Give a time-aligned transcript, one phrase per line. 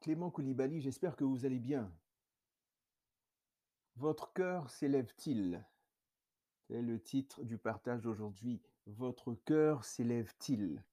[0.00, 1.90] Clément Koulibaly, j'espère que vous allez bien.
[3.96, 5.64] Votre cœur s'élève-t-il?
[6.66, 8.60] C'est le titre du partage d'aujourd'hui.
[8.86, 10.84] Votre cœur s'élève-t-il?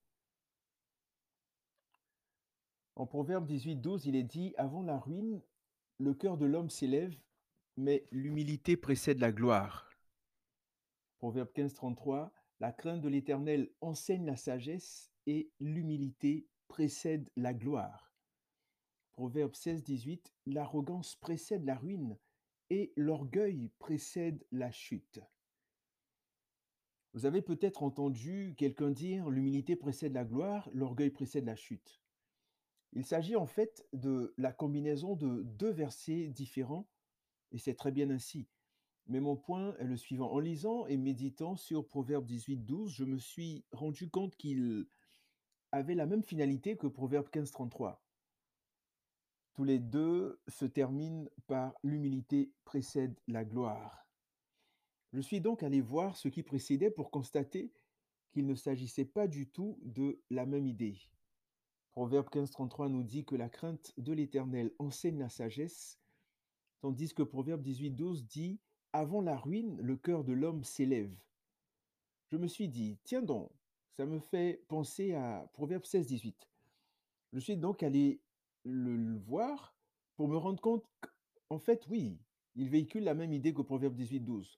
[2.96, 5.42] En Proverbe 18, 12, il est dit, Avant la ruine,
[5.98, 7.16] le cœur de l'homme s'élève,
[7.76, 9.90] mais l'humilité précède la gloire.
[11.18, 18.11] Proverbe 15, 33, La crainte de l'Éternel enseigne la sagesse et l'humilité précède la gloire.
[19.22, 22.18] Proverbe 16, 18, L'arrogance précède la ruine
[22.72, 25.20] et l'orgueil précède la chute.
[27.14, 32.02] Vous avez peut-être entendu quelqu'un dire l'humilité précède la gloire, l'orgueil précède la chute.
[32.94, 36.90] Il s'agit en fait de la combinaison de deux versets différents,
[37.52, 38.48] et c'est très bien ainsi.
[39.06, 40.32] Mais mon point est le suivant.
[40.32, 44.88] En lisant et méditant sur Proverbe 18, 12, je me suis rendu compte qu'il
[45.72, 48.02] avait la même finalité que Proverbe 15, 33.
[49.54, 54.08] Tous les deux se terminent par l'humilité précède la gloire.
[55.14, 57.74] Je suis donc allé voir ce qui précédait pour constater
[58.32, 60.98] qu'il ne s'agissait pas du tout de la même idée.
[61.92, 66.00] Proverbe 15.33 nous dit que la crainte de l'Éternel enseigne la sagesse,
[66.80, 68.60] tandis que Proverbe 18.12 dit
[68.94, 71.14] Avant la ruine, le cœur de l'homme s'élève.
[72.32, 73.52] Je me suis dit, tiens donc,
[73.92, 76.34] ça me fait penser à Proverbe 16.18.
[77.34, 78.22] Je suis donc allé
[78.64, 79.76] le, voir
[80.16, 80.86] pour me rendre compte
[81.50, 82.20] qu'en fait, oui,
[82.56, 84.58] il véhicule la même idée que Proverbe 18.12.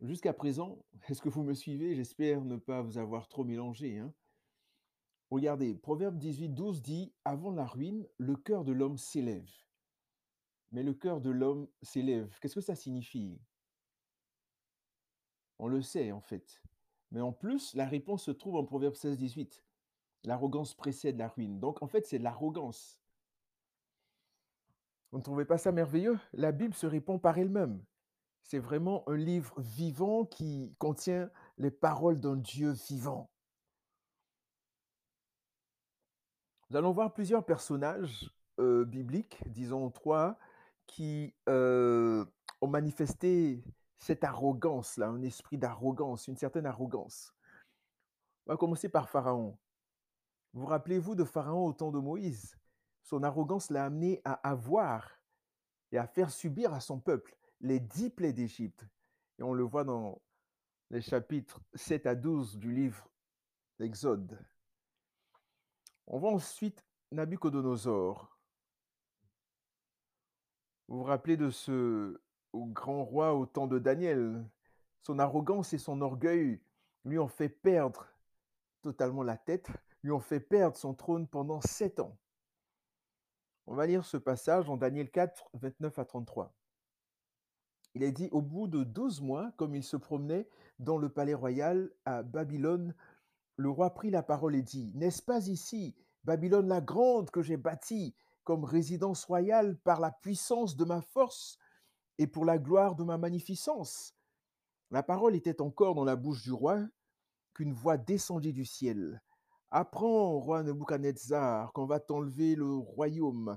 [0.00, 1.94] Jusqu'à présent, est-ce que vous me suivez?
[1.94, 3.98] J'espère ne pas vous avoir trop mélangé.
[3.98, 4.12] Hein
[5.30, 9.50] Regardez, Proverbe 18, 12 dit Avant la ruine, le cœur de l'homme s'élève.
[10.72, 12.36] Mais le cœur de l'homme s'élève.
[12.40, 13.40] Qu'est-ce que ça signifie?
[15.58, 16.62] On le sait en fait.
[17.10, 19.64] Mais en plus, la réponse se trouve en Proverbe 16, 18.
[20.24, 21.58] L'arrogance précède la ruine.
[21.58, 22.99] Donc en fait, c'est l'arrogance.
[25.10, 26.18] Vous ne trouvez pas ça merveilleux?
[26.32, 27.82] La Bible se répond par elle-même.
[28.42, 33.30] C'est vraiment un livre vivant qui contient les paroles d'un Dieu vivant.
[36.68, 40.38] Nous allons voir plusieurs personnages euh, bibliques, disons trois,
[40.86, 42.24] qui euh,
[42.60, 43.64] ont manifesté
[43.98, 47.34] cette arrogance-là, un esprit d'arrogance, une certaine arrogance.
[48.46, 49.58] On va commencer par Pharaon.
[50.52, 52.59] Vous rappelez-vous de Pharaon au temps de Moïse?
[53.10, 55.18] Son arrogance l'a amené à avoir
[55.90, 58.86] et à faire subir à son peuple les dix plaies d'Égypte.
[59.36, 60.22] Et on le voit dans
[60.90, 63.10] les chapitres 7 à 12 du livre
[63.80, 64.38] d'Exode.
[66.06, 68.38] On voit ensuite Nabucodonosor.
[70.86, 72.16] Vous vous rappelez de ce
[72.54, 74.48] grand roi au temps de Daniel?
[75.02, 76.60] Son arrogance et son orgueil
[77.04, 78.06] lui ont fait perdre
[78.82, 79.68] totalement la tête,
[80.04, 82.16] lui ont fait perdre son trône pendant sept ans.
[83.66, 86.54] On va lire ce passage en Daniel 4, 29 à 33.
[87.94, 90.48] Il est dit, au bout de douze mois, comme il se promenait
[90.78, 92.94] dans le palais royal à Babylone,
[93.56, 95.94] le roi prit la parole et dit, N'est-ce pas ici,
[96.24, 101.58] Babylone la grande, que j'ai bâtie comme résidence royale par la puissance de ma force
[102.18, 104.14] et pour la gloire de ma magnificence?
[104.90, 106.80] La parole était encore dans la bouche du roi
[107.54, 109.20] qu'une voix descendit du ciel.
[109.72, 113.56] Apprends, roi Nebuchadnezzar, qu'on va t'enlever le royaume.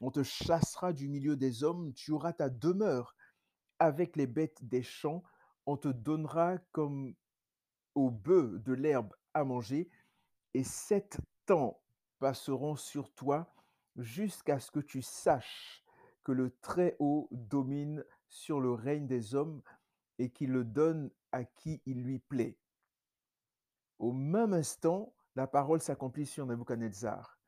[0.00, 3.14] On te chassera du milieu des hommes, tu auras ta demeure
[3.78, 5.22] avec les bêtes des champs,
[5.66, 7.14] on te donnera comme
[7.94, 9.90] au bœuf de l'herbe à manger,
[10.54, 11.82] et sept temps
[12.20, 13.52] passeront sur toi
[13.96, 15.84] jusqu'à ce que tu saches
[16.24, 19.60] que le Très-Haut domine sur le règne des hommes
[20.18, 22.56] et qu'il le donne à qui il lui plaît.
[23.98, 27.38] Au même instant, la parole s'accomplit sur Nebuchadnezzar.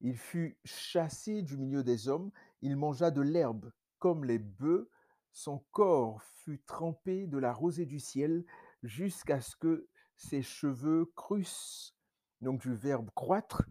[0.00, 2.30] Il fut chassé du milieu des hommes,
[2.62, 4.88] il mangea de l'herbe comme les bœufs
[5.32, 8.46] son corps fut trempé de la rosée du ciel
[8.82, 9.86] jusqu'à ce que
[10.16, 11.94] ses cheveux crussent,
[12.40, 13.64] donc du verbe croître,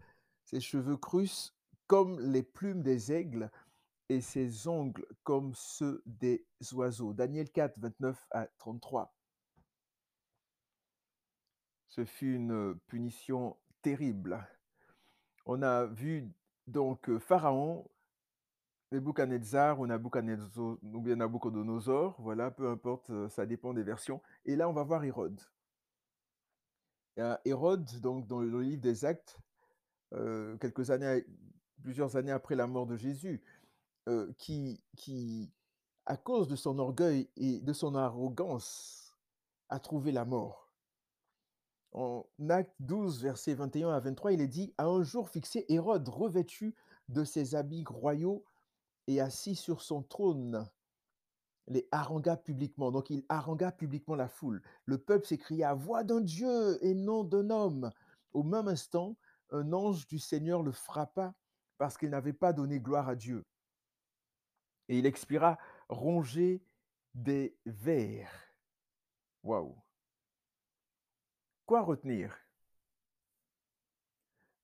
[0.44, 1.52] ses cheveux crussent
[1.88, 3.50] comme les plumes des aigles
[4.08, 7.14] et ses ongles comme ceux des oiseaux.
[7.14, 9.12] Daniel 4, 29 à 33.
[11.88, 14.46] Ce fut une punition terrible.
[15.46, 16.30] On a vu
[16.66, 17.88] donc Pharaon
[18.92, 24.20] Nebuchadnezzar ou Nabucodonosor, bien voilà, peu importe, euh, ça dépend des versions.
[24.44, 25.40] Et là, on va voir Hérode.
[27.44, 29.38] Hérode, donc dans le livre des Actes,
[30.14, 31.26] euh, quelques années,
[31.82, 33.42] plusieurs années après la mort de Jésus,
[34.08, 35.52] euh, qui,
[36.06, 39.14] à cause de son orgueil et de son arrogance,
[39.68, 40.61] a trouvé la mort.
[41.92, 46.08] En Acte 12, versets 21 à 23, il est dit À un jour fixé, Hérode,
[46.08, 46.74] revêtu
[47.08, 48.44] de ses habits royaux
[49.06, 50.66] et assis sur son trône,
[51.68, 52.90] les harangua publiquement.
[52.90, 54.62] Donc il harangua publiquement la foule.
[54.86, 57.90] Le peuple s'écria Voix d'un Dieu et non d'un homme.
[58.32, 59.16] Au même instant,
[59.50, 61.34] un ange du Seigneur le frappa
[61.76, 63.44] parce qu'il n'avait pas donné gloire à Dieu.
[64.88, 66.62] Et il expira rongé
[67.14, 68.30] des vers.
[69.42, 69.76] Waouh!
[71.72, 72.36] Quoi retenir?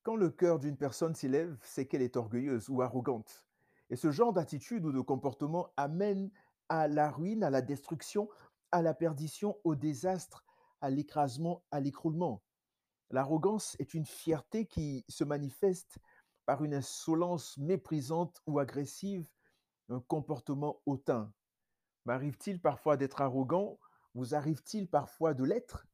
[0.03, 3.47] Quand le cœur d'une personne s'élève, c'est qu'elle est orgueilleuse ou arrogante.
[3.89, 6.31] Et ce genre d'attitude ou de comportement amène
[6.69, 8.29] à la ruine, à la destruction,
[8.73, 10.45] à la perdition, au désastre,
[10.83, 12.43] à l'écrasement, à l'écroulement.
[13.09, 15.97] L'arrogance est une fierté qui se manifeste
[16.45, 19.27] par une insolence méprisante ou agressive,
[19.89, 21.33] un comportement hautain.
[22.05, 23.79] M'arrive-t-il parfois d'être arrogant?
[24.13, 25.87] Vous arrive-t-il parfois de l'être?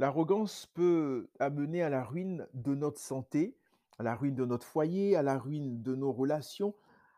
[0.00, 3.54] L'arrogance peut amener à la ruine de notre santé,
[3.98, 6.74] à la ruine de notre foyer, à la ruine de nos relations,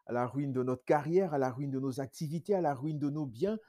[0.06, 2.98] à la ruine de notre carrière, à la ruine de nos activités, à la ruine
[2.98, 3.60] de nos biens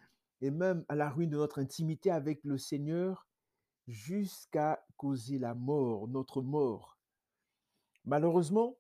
[0.42, 3.28] et même à la ruine de notre intimité avec le Seigneur
[3.86, 6.98] jusqu'à causer la mort, notre mort.
[8.06, 8.80] Malheureusement,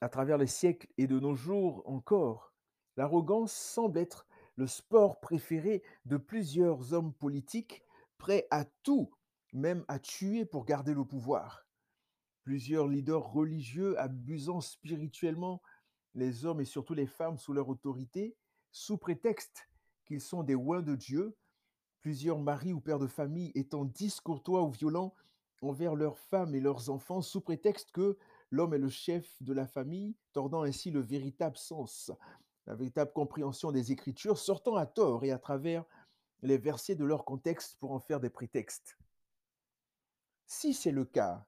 [0.00, 2.54] à travers les siècles et de nos jours encore,
[2.96, 4.26] l'arrogance semble être
[4.56, 7.82] le sport préféré de plusieurs hommes politiques
[8.22, 9.10] prêts à tout,
[9.52, 11.66] même à tuer pour garder le pouvoir.
[12.44, 15.60] Plusieurs leaders religieux abusant spirituellement
[16.14, 18.36] les hommes et surtout les femmes sous leur autorité,
[18.70, 19.68] sous prétexte
[20.04, 21.36] qu'ils sont des oins de Dieu,
[22.00, 25.16] plusieurs maris ou pères de famille étant discourtois ou violents
[25.60, 28.16] envers leurs femmes et leurs enfants sous prétexte que
[28.52, 32.12] l'homme est le chef de la famille, tordant ainsi le véritable sens,
[32.68, 35.84] la véritable compréhension des Écritures, sortant à tort et à travers
[36.42, 38.98] les versets de leur contexte pour en faire des prétextes.
[40.46, 41.46] Si c'est le cas,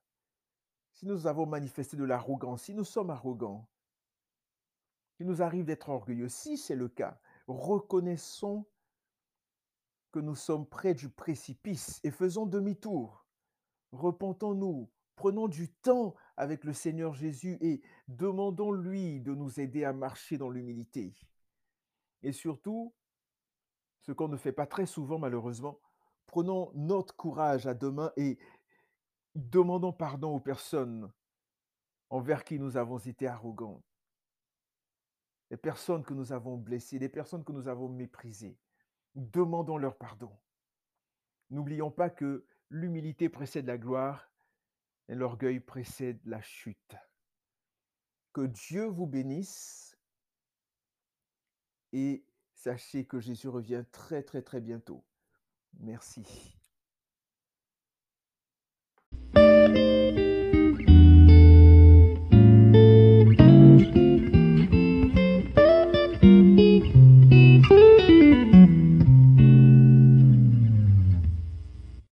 [0.92, 3.68] si nous avons manifesté de l'arrogance, si nous sommes arrogants,
[5.18, 8.66] il nous arrive d'être orgueilleux, si c'est le cas, reconnaissons
[10.12, 13.26] que nous sommes près du précipice et faisons demi-tour.
[13.92, 20.38] Repentons-nous, prenons du temps avec le Seigneur Jésus et demandons-lui de nous aider à marcher
[20.38, 21.14] dans l'humilité.
[22.22, 22.94] Et surtout,
[24.06, 25.80] ce qu'on ne fait pas très souvent malheureusement,
[26.26, 28.38] prenons notre courage à deux mains et
[29.34, 31.10] demandons pardon aux personnes
[32.10, 33.82] envers qui nous avons été arrogants,
[35.50, 38.58] les personnes que nous avons blessées, les personnes que nous avons méprisées
[39.14, 40.32] demandons leur pardon.
[41.50, 44.30] N'oublions pas que l'humilité précède la gloire
[45.08, 46.96] et l'orgueil précède la chute.
[48.32, 49.96] Que Dieu vous bénisse
[51.92, 52.24] et
[52.64, 55.04] sachez que Jésus revient très très très bientôt.
[55.80, 56.24] Merci.